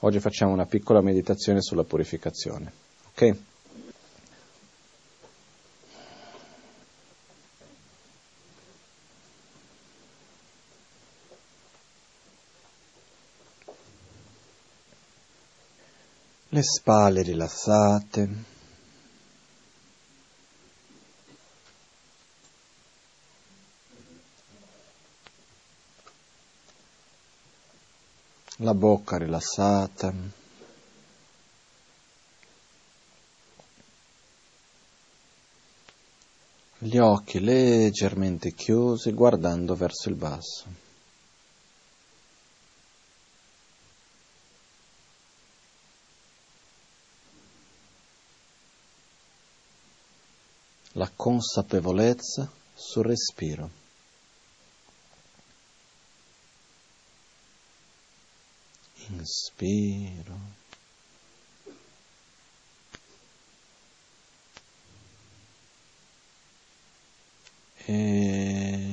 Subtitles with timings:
[0.00, 2.72] Oggi facciamo una piccola meditazione sulla purificazione,
[3.10, 3.36] ok?
[16.50, 18.56] Le spalle rilassate.
[28.60, 30.12] La bocca rilassata.
[36.78, 40.86] Gli occhi leggermente chiusi guardando verso il basso.
[50.98, 53.70] la consapevolezza sul respiro.
[59.10, 60.36] Inspiro.
[67.88, 68.87] Espiro.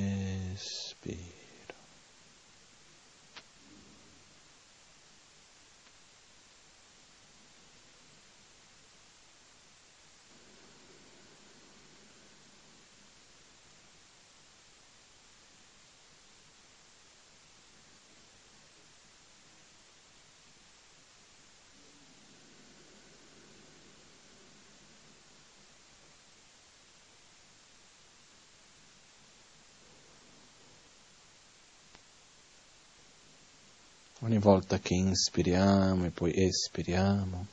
[34.25, 37.45] Ogni volta che inspiriamo e poi espiriamo,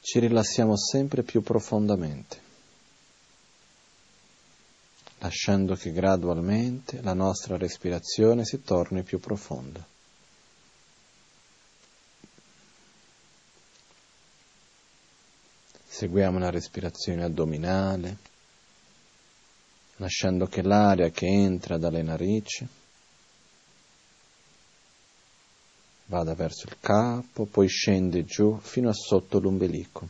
[0.00, 2.40] ci rilassiamo sempre più profondamente,
[5.18, 9.84] lasciando che gradualmente la nostra respirazione si torni più profonda.
[15.88, 18.16] Seguiamo una respirazione addominale,
[19.96, 22.78] lasciando che l'aria che entra dalle narici
[26.10, 30.08] vada verso il capo, poi scende giù fino a sotto l'ombelico,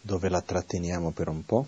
[0.00, 1.66] dove la tratteniamo per un po'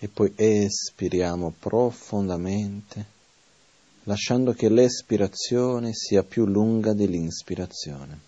[0.00, 3.16] e poi espiriamo profondamente,
[4.02, 8.26] lasciando che l'espirazione sia più lunga dell'inspirazione.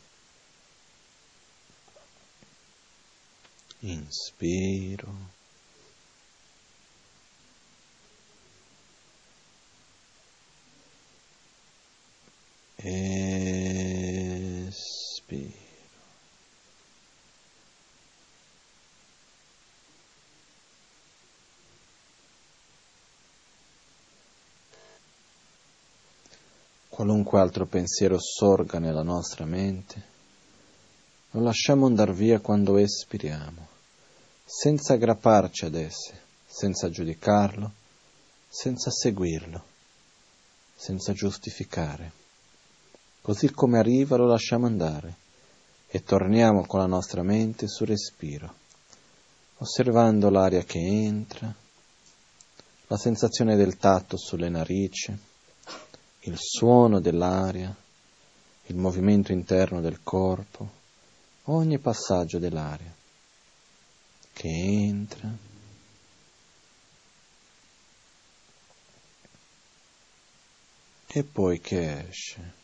[3.81, 5.39] Inspiro.
[12.83, 14.69] Espiro.
[26.89, 30.03] Qualunque altro pensiero sorga nella nostra mente,
[31.31, 33.69] lo lasciamo andare via quando espiriamo,
[34.45, 37.73] senza aggrapparci ad esse, senza giudicarlo,
[38.49, 39.65] senza seguirlo,
[40.75, 42.13] senza giustificare.
[43.23, 45.17] Così come arriva lo lasciamo andare
[45.89, 48.55] e torniamo con la nostra mente sul respiro,
[49.59, 51.53] osservando l'aria che entra,
[52.87, 55.17] la sensazione del tatto sulle narici,
[56.21, 57.75] il suono dell'aria,
[58.67, 60.71] il movimento interno del corpo,
[61.45, 62.95] ogni passaggio dell'aria
[64.33, 65.37] che entra
[71.07, 72.60] e poi che esce.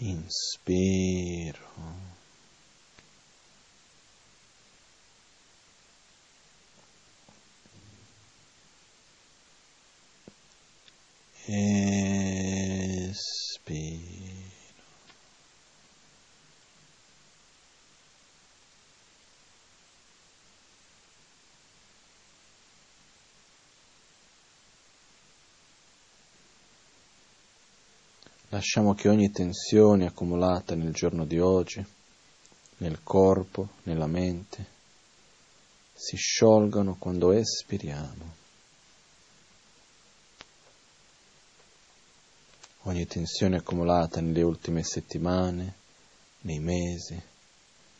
[0.00, 1.60] Inspiro.
[11.48, 11.79] Espiro.
[28.52, 31.84] Lasciamo che ogni tensione accumulata nel giorno di oggi,
[32.78, 34.66] nel corpo, nella mente,
[35.94, 38.38] si sciolgano quando espiriamo.
[42.82, 45.74] Ogni tensione accumulata nelle ultime settimane,
[46.40, 47.22] nei mesi,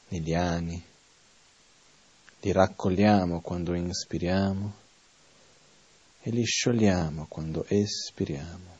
[0.08, 0.82] negli anni,
[2.41, 4.75] li raccogliamo quando inspiriamo
[6.23, 8.79] e li sciogliamo quando espiriamo.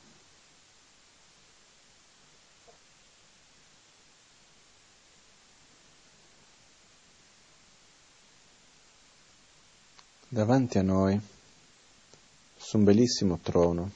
[10.33, 11.21] Davanti a noi,
[12.57, 13.91] su un bellissimo trono,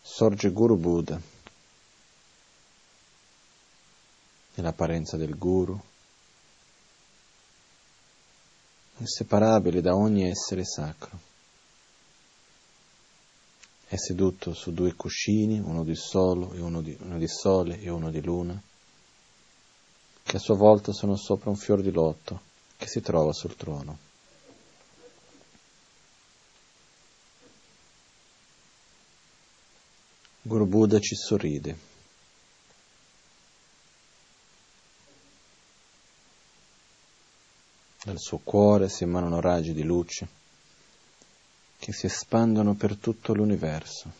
[0.00, 1.20] sorge Guru Buddha,
[4.54, 5.78] nell'apparenza del Guru,
[8.96, 11.26] inseparabile da ogni essere sacro.
[13.86, 18.10] È seduto su due cuscini, uno di, solo, uno, di, uno di sole e uno
[18.10, 18.58] di luna,
[20.22, 22.40] che a sua volta sono sopra un fior di lotto
[22.78, 24.07] che si trova sul trono.
[30.48, 31.76] Guru Buddha ci sorride.
[38.02, 40.26] Dal suo cuore si emanano raggi di luce
[41.78, 44.10] che si espandono per tutto l'universo,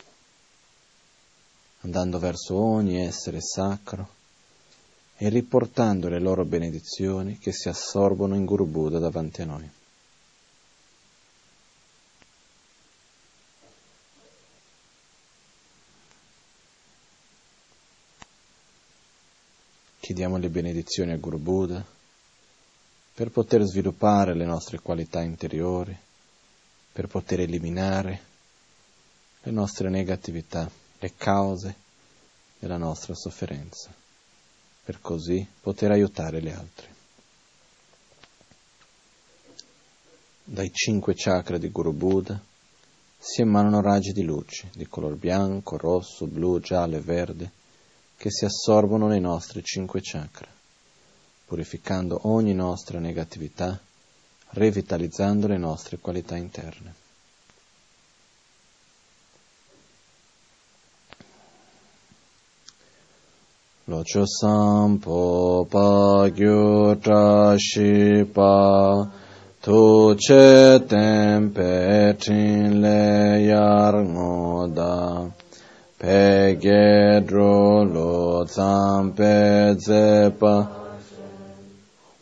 [1.80, 4.16] andando verso ogni essere sacro
[5.16, 9.77] e riportando le loro benedizioni che si assorbono in Guru Buddha davanti a noi.
[20.08, 21.84] Chiediamo le benedizioni a Guru Buddha
[23.12, 25.94] per poter sviluppare le nostre qualità interiori,
[26.90, 28.20] per poter eliminare
[29.42, 30.66] le nostre negatività,
[30.98, 31.74] le cause
[32.58, 33.92] della nostra sofferenza,
[34.82, 36.88] per così poter aiutare gli altri.
[40.42, 42.42] Dai cinque chakra di Guru Buddha
[43.18, 47.56] si emanano raggi di luce di color bianco, rosso, blu, giallo e verde
[48.18, 50.48] che si assorbono nei nostri cinque chakra,
[51.46, 53.78] purificando ogni nostra negatività,
[54.50, 56.94] revitalizzando le nostre qualità interne.
[63.84, 69.08] Locho sampo pa gyu tra shi pa
[69.60, 75.46] tu che tempe trin le yar ngoda
[76.00, 76.54] Pe
[77.26, 80.56] dro lo tsam pe ze pa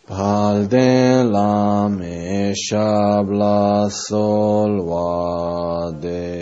[0.08, 6.32] pal de la me shab la sol wa de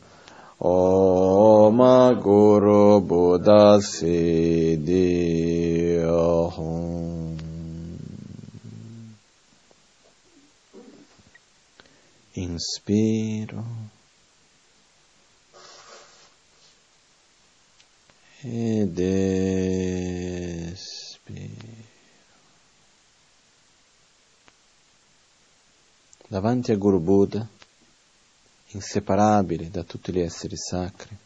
[0.61, 1.79] Om
[2.23, 4.68] Guru Bodhasidihum
[12.59, 13.65] Inspiro
[18.41, 20.77] ed espiro.
[26.27, 27.47] Davanti a Guru Buddha,
[28.71, 31.17] inseparabile da tutti gli esseri sacri,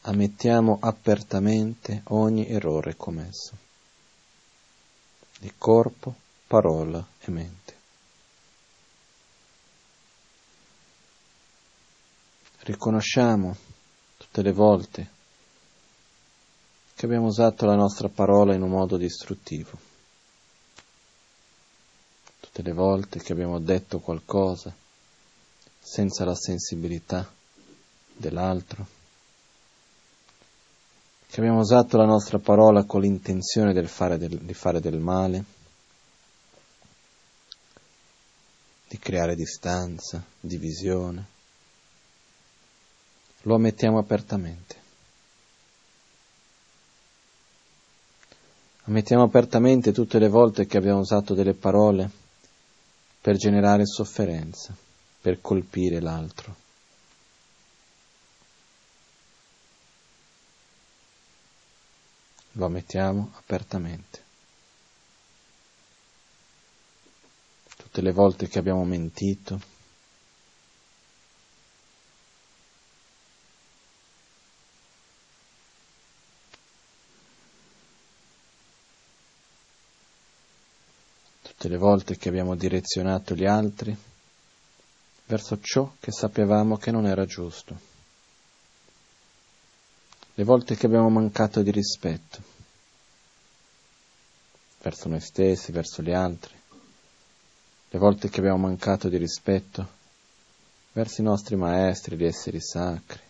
[0.00, 3.54] ammettiamo apertamente ogni errore commesso
[5.38, 6.14] di corpo,
[6.46, 7.83] parola e mente.
[12.64, 13.54] Riconosciamo
[14.16, 15.10] tutte le volte
[16.94, 19.76] che abbiamo usato la nostra parola in un modo distruttivo,
[22.40, 24.72] tutte le volte che abbiamo detto qualcosa
[25.78, 27.30] senza la sensibilità
[28.14, 28.86] dell'altro,
[31.26, 35.44] che abbiamo usato la nostra parola con l'intenzione fare del, di fare del male,
[38.88, 41.32] di creare distanza, divisione
[43.44, 44.82] lo ammettiamo apertamente.
[48.86, 52.10] Ammettiamo apertamente tutte le volte che abbiamo usato delle parole
[53.20, 54.74] per generare sofferenza,
[55.20, 56.54] per colpire l'altro.
[62.52, 64.22] Lo ammettiamo apertamente.
[67.76, 69.60] Tutte le volte che abbiamo mentito,
[81.64, 83.96] tutte le volte che abbiamo direzionato gli altri
[85.24, 87.74] verso ciò che sapevamo che non era giusto
[90.34, 92.52] le volte che abbiamo mancato di rispetto
[94.82, 96.52] verso noi stessi, verso gli altri,
[97.88, 99.88] le volte che abbiamo mancato di rispetto
[100.92, 103.20] verso i nostri maestri, gli esseri sacri.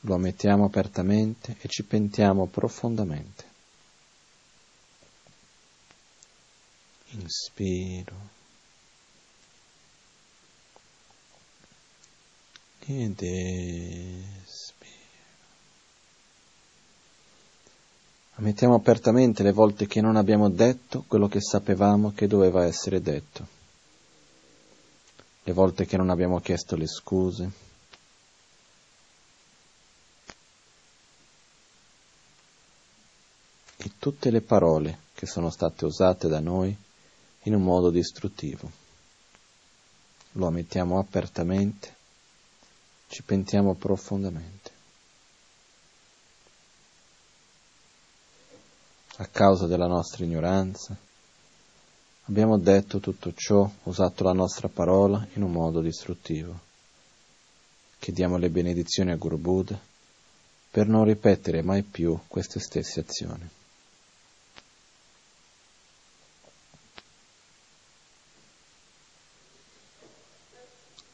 [0.00, 3.53] Lo ammettiamo apertamente e ci pentiamo profondamente.
[7.16, 8.32] Inspiro.
[12.86, 14.42] Ed espiro.
[18.36, 23.46] Ammettiamo apertamente le volte che non abbiamo detto quello che sapevamo che doveva essere detto,
[25.44, 27.50] le volte che non abbiamo chiesto le scuse,
[33.76, 36.76] e tutte le parole che sono state usate da noi
[37.44, 38.70] in un modo distruttivo.
[40.32, 41.94] Lo ammettiamo apertamente,
[43.08, 44.74] ci pentiamo profondamente.
[49.16, 50.96] a causa della nostra ignoranza.
[52.24, 56.58] Abbiamo detto tutto ciò, usato la nostra parola in un modo distruttivo.
[57.98, 59.78] Chiediamo le benedizioni a Guru Buddha
[60.70, 63.48] per non ripetere mai più queste stesse azioni.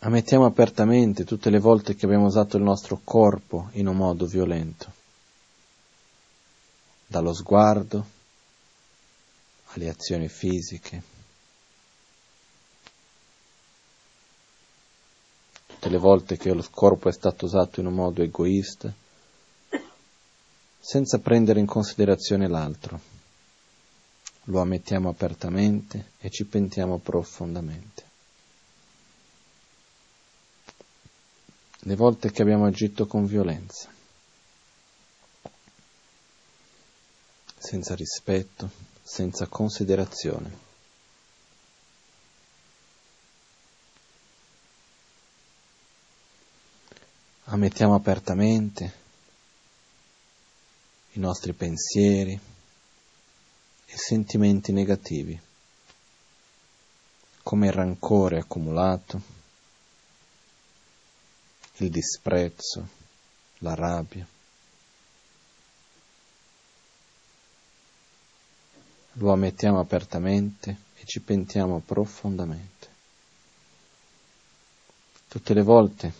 [0.03, 4.93] Ammettiamo apertamente tutte le volte che abbiamo usato il nostro corpo in un modo violento
[7.07, 8.07] dallo sguardo
[9.73, 11.03] alle azioni fisiche.
[15.67, 18.93] Tutte le volte che lo corpo è stato usato in un modo egoista,
[20.79, 23.01] senza prendere in considerazione l'altro.
[24.45, 28.10] Lo ammettiamo apertamente e ci pentiamo profondamente.
[31.85, 33.99] Le volte che abbiamo agito con violenza.
[37.61, 38.71] senza rispetto,
[39.03, 40.69] senza considerazione.
[47.45, 48.95] Ammettiamo apertamente
[51.13, 55.39] i nostri pensieri e sentimenti negativi,
[57.43, 59.39] come il rancore accumulato,
[61.85, 62.89] il disprezzo,
[63.59, 64.27] la rabbia.
[69.15, 72.89] lo ammettiamo apertamente e ci pentiamo profondamente.
[75.29, 76.13] Tutte le volte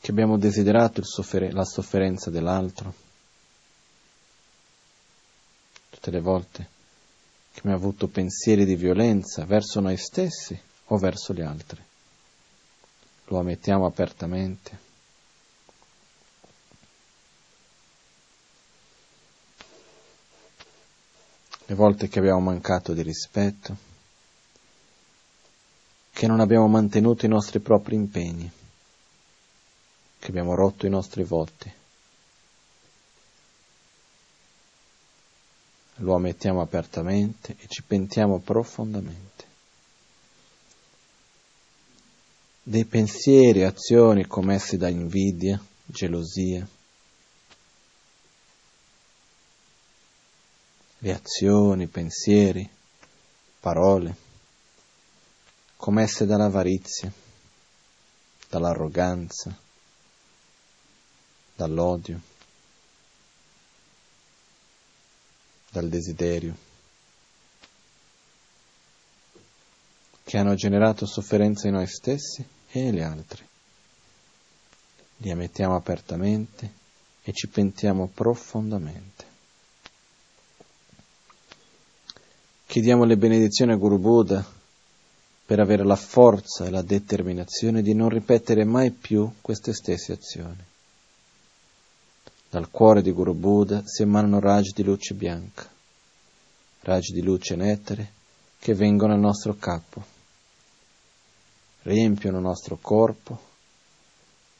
[0.00, 2.94] che abbiamo desiderato soffer- la sofferenza dell'altro,
[5.90, 6.68] tutte le volte
[7.52, 11.82] che abbiamo avuto pensieri di violenza verso noi stessi o verso gli altri,
[13.26, 14.84] lo ammettiamo apertamente
[21.66, 23.76] le volte che abbiamo mancato di rispetto,
[26.12, 28.50] che non abbiamo mantenuto i nostri propri impegni,
[30.18, 31.72] che abbiamo rotto i nostri voti.
[36.00, 39.44] Lo ammettiamo apertamente e ci pentiamo profondamente.
[42.68, 46.66] Dei pensieri e azioni commessi da invidia, gelosia,
[50.98, 52.68] reazioni, pensieri,
[53.60, 54.16] parole,
[55.76, 57.12] commesse dall'avarizia,
[58.48, 59.56] dall'arroganza,
[61.54, 62.20] dall'odio,
[65.70, 66.56] dal desiderio,
[70.24, 73.44] che hanno generato sofferenza in noi stessi e negli altri.
[75.18, 76.84] Li ammettiamo apertamente
[77.22, 79.24] e ci pentiamo profondamente.
[82.66, 84.44] Chiediamo le benedizioni a Guru Buddha
[85.46, 90.62] per avere la forza e la determinazione di non ripetere mai più queste stesse azioni.
[92.50, 95.68] Dal cuore di Guru Buddha si emanano raggi di luce bianca,
[96.80, 98.12] raggi di luce nettare
[98.58, 100.04] che vengono al nostro capo,
[101.86, 103.38] riempiono il nostro corpo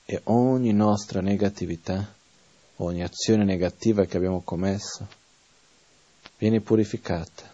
[0.05, 2.15] e ogni nostra negatività
[2.77, 5.07] ogni azione negativa che abbiamo commesso
[6.39, 7.53] viene purificata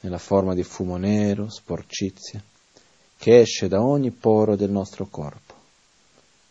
[0.00, 2.40] nella forma di fumo nero, sporcizia,
[3.16, 5.54] che esce da ogni poro del nostro corpo,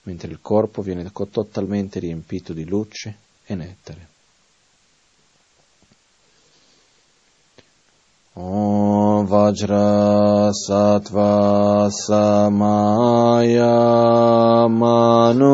[0.04, 4.08] mentre il corpo viene totalmente riempito di luce e nettare.
[8.34, 13.74] Om vajra satva samaya
[14.70, 15.50] manupalaya.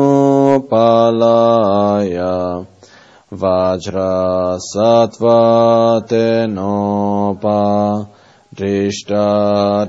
[3.32, 8.04] Vajra satva tenopa
[8.54, 9.88] drishta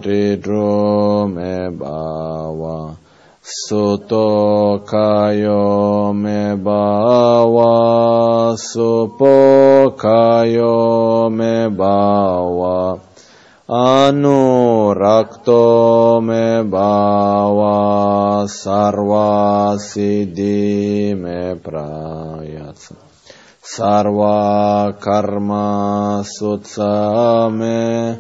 [1.27, 2.95] me bawa
[3.45, 13.04] Suto Kaya me bawa, supo Kaya me bawa.
[13.69, 15.61] अनुरक्तो
[16.21, 22.89] मे भावा सर्वासिद्धि मे प्रायत्स
[23.63, 28.15] सर्वाकर्मा सुत्समे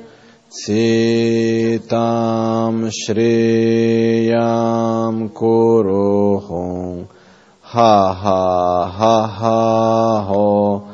[0.51, 6.25] सीतां श्रेयां कुरु
[7.65, 10.84] हा हा हा हा, हो।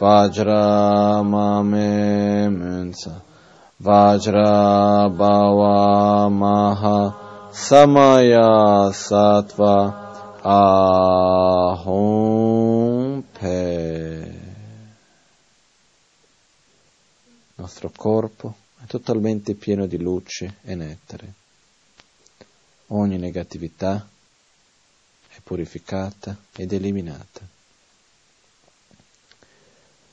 [0.00, 3.14] Vajra mame munsa
[3.80, 11.92] vajra bhava maha Samaya Sattva Ahom
[13.38, 14.22] Pe.
[17.44, 21.41] Il nostro corpo è totalmente pieno di luce e nettare.
[22.94, 24.06] Ogni negatività
[25.28, 27.40] è purificata ed eliminata.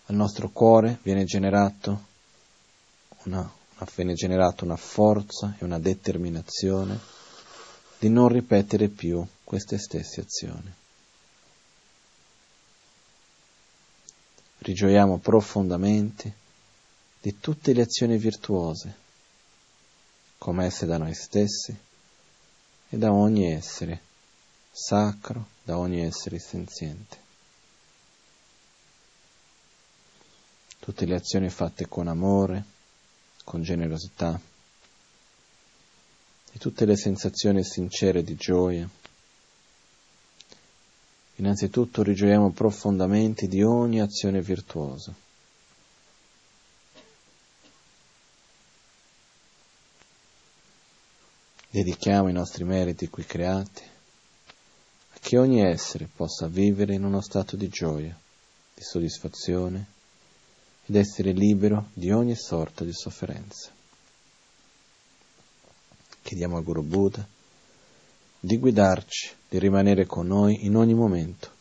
[0.05, 1.25] Al nostro cuore viene
[3.23, 3.51] una,
[3.93, 6.97] viene generata una forza e una determinazione
[7.97, 10.73] di non ripetere più queste stesse azioni.
[14.59, 16.33] Rigioiamo profondamente
[17.19, 18.95] di tutte le azioni virtuose,
[20.37, 21.87] commesse da noi stessi
[22.89, 24.01] e da ogni essere
[24.71, 27.17] sacro, da ogni essere senziente.
[30.79, 32.63] Tutte le azioni fatte con amore,
[33.43, 34.39] con generosità,
[36.51, 38.89] di tutte le sensazioni sincere di gioia.
[41.35, 45.13] Innanzitutto rigioiamo profondamente di ogni azione virtuosa.
[51.71, 57.55] Dedichiamo i nostri meriti qui creati a che ogni essere possa vivere in uno stato
[57.55, 58.17] di gioia,
[58.73, 59.85] di soddisfazione
[60.87, 63.69] ed essere libero di ogni sorta di sofferenza.
[66.23, 67.23] Chiediamo al Guru Buddha
[68.39, 71.51] di guidarci, di rimanere con noi in ogni momento,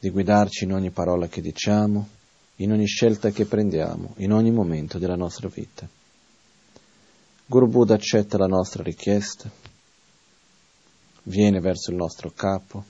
[0.00, 2.08] di guidarci in ogni parola che diciamo,
[2.56, 5.88] in ogni scelta che prendiamo, in ogni momento della nostra vita.
[7.52, 9.50] Guru Buddha accetta la nostra richiesta,
[11.24, 12.82] viene verso il nostro capo,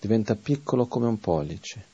[0.00, 1.84] diventa piccolo come un pollice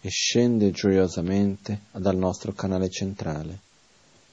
[0.00, 3.58] e scende gioiosamente dal nostro canale centrale,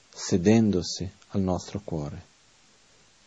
[0.08, 2.22] sedendosi al nostro cuore.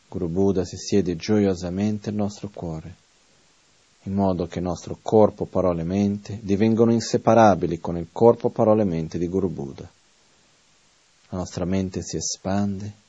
[0.08, 2.96] Guru Buddha si siede gioiosamente nel nostro cuore,
[4.04, 8.84] in modo che il nostro corpo, parole e mente divengono inseparabili con il corpo, parole
[8.84, 9.92] e mente di Guru Buddha.
[11.32, 13.04] La nostra mente si espande,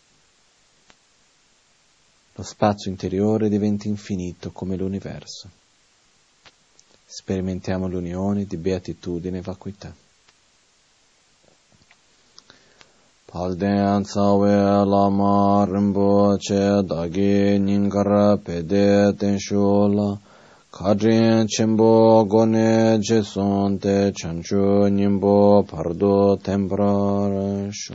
[2.36, 5.48] lo spazio interiore diventa infinito come l'universo.
[7.06, 9.94] Sperimentiamo l'unione di beatitudine e vacuità.
[13.24, 16.36] Palden tsawe lama rinpo
[16.84, 20.18] dagi nyingara pede tenshu
[20.70, 23.22] kadrin chenpo gone je
[24.12, 27.94] chanchu nyingpo pardo tempra shu.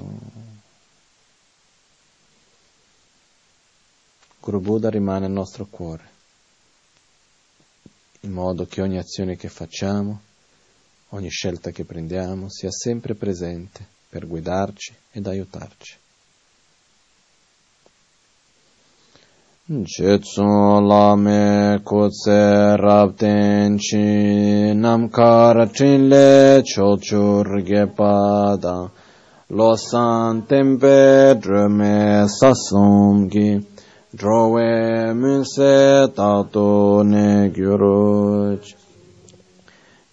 [4.41, 6.04] Guru Buddha rimane nel nostro cuore,
[8.21, 10.19] in modo che ogni azione che facciamo,
[11.10, 15.95] ogni scelta che prendiamo sia sempre presente per guidarci ed aiutarci.
[19.63, 28.89] Jetsu lame kutse rabten chi namkar chinle chochur gepada
[29.45, 33.69] lo san tempe drume sasum gi
[34.13, 38.82] drowe munse tato ne gyuruch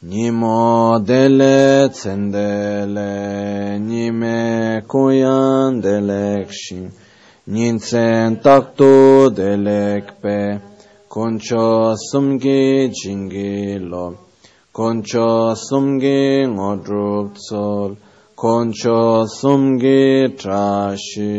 [0.00, 6.88] Nimo dele tsendele, nime kuyan delekshi,
[7.48, 10.60] Nyinsen taktu delekpe,
[11.08, 14.14] koncho sumgi jingi lo,
[14.72, 17.96] koncho sumgi ngodrup tsol,
[18.36, 21.38] koncho sumgi trashisho.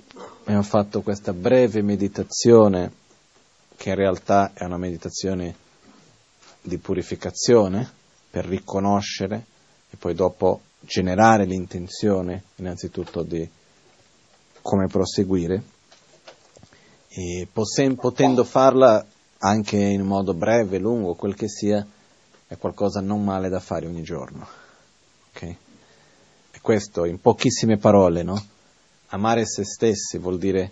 [0.41, 2.91] abbiamo fatto questa breve meditazione
[3.75, 5.55] che in realtà è una meditazione
[6.61, 7.89] di purificazione
[8.29, 9.45] per riconoscere
[9.89, 13.47] e poi dopo generare l'intenzione innanzitutto di
[14.61, 15.63] come proseguire
[17.07, 19.05] e potendo farla
[19.39, 21.85] anche in modo breve, lungo, quel che sia,
[22.47, 24.47] è qualcosa non male da fare ogni giorno.
[25.29, 25.57] Okay?
[26.51, 28.41] E questo in pochissime parole, no?
[29.13, 30.71] Amare se stessi vuol dire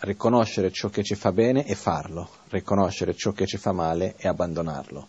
[0.00, 4.28] riconoscere ciò che ci fa bene e farlo, riconoscere ciò che ci fa male e
[4.28, 5.08] abbandonarlo.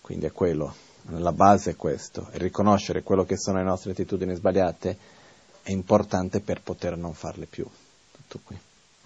[0.00, 0.74] Quindi è quello,
[1.08, 4.96] la base è questo, e riconoscere quello che sono le nostre attitudini sbagliate
[5.62, 7.66] è importante per poter non farle più.
[8.12, 8.56] Tutto qui.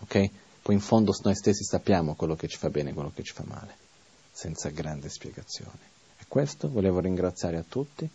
[0.01, 0.31] Ok?
[0.61, 3.33] Poi in fondo noi stessi sappiamo quello che ci fa bene e quello che ci
[3.33, 3.75] fa male,
[4.31, 5.89] senza grande spiegazione.
[6.19, 8.07] E questo volevo ringraziare a tutti.